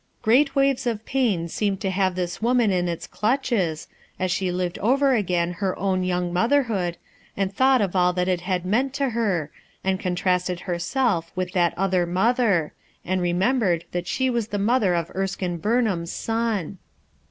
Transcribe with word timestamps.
Great 0.23 0.55
waves 0.55 0.87
of 0.87 1.05
pah 1.05 1.45
seemed 1.45 1.79
to 1.79 1.91
have 1.91 2.15
this 2.15 2.41
woman 2.41 2.71
in 2.71 2.89
ita 2.89 3.07
clutches, 3.09 3.87
as 4.19 4.31
she 4.31 4.51
live 4.51 4.73
J 4.73 4.81
over 4.81 5.13
again 5.13 5.51
her 5.61 5.77
own 5.77 6.03
young 6.03 6.33
niother 6.33 6.65
hood, 6.65 6.97
and 7.37 7.53
thought 7.55 7.81
of 7.81 7.95
all 7.95 8.11
that 8.13 8.27
it 8.27 8.41
had 8.41 8.65
meant 8.65 8.95
to 8.95 9.09
her, 9.09 9.51
and 9.83 9.99
contrasted 9.99 10.61
herself 10.61 11.31
with 11.35 11.51
that 11.51 11.77
other 11.77 12.07
mother; 12.07 12.73
and 13.05 13.21
remembered 13.21 13.85
that 13.91 14.07
she 14.07 14.27
was 14.27 14.47
the 14.47 14.57
mother 14.57 14.95
of 14.95 15.11
Erskine 15.15 15.57
Burnham's 15.57 16.25
ton. 16.25 16.79